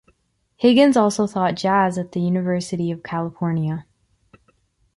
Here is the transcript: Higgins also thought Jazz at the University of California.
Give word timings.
Higgins 0.57 0.97
also 0.97 1.27
thought 1.27 1.53
Jazz 1.53 1.95
at 1.95 2.11
the 2.13 2.19
University 2.21 2.89
of 2.89 3.03
California. 3.03 3.85